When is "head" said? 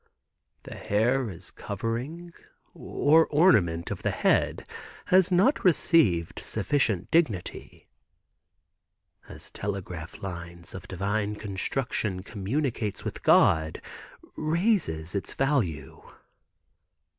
4.09-4.67